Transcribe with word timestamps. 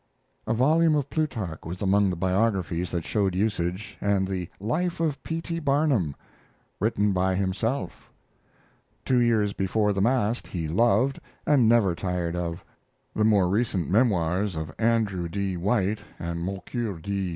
A 0.47 0.53
volume 0.55 0.95
of 0.95 1.11
Plutarch 1.11 1.59
was 1.63 1.79
among 1.79 2.09
the 2.09 2.15
biographies 2.15 2.89
that 2.89 3.05
showed 3.05 3.35
usage, 3.35 3.99
and 4.01 4.27
the 4.27 4.49
Life 4.59 4.99
of 4.99 5.21
P. 5.21 5.41
T. 5.43 5.59
Barnum, 5.59 6.15
Written 6.79 7.13
by 7.13 7.35
Himself. 7.35 8.11
Two 9.05 9.19
Years 9.19 9.53
Before 9.53 9.93
the 9.93 10.01
Mast 10.01 10.47
he 10.47 10.67
loved, 10.67 11.19
and 11.45 11.69
never 11.69 11.93
tired 11.93 12.35
of. 12.35 12.65
The 13.13 13.23
more 13.25 13.47
recent 13.47 13.91
Memoirs 13.91 14.55
of 14.55 14.73
Andrew 14.79 15.29
D. 15.29 15.55
White 15.55 15.99
and 16.17 16.39
Moncure 16.39 16.97
D. 16.97 17.29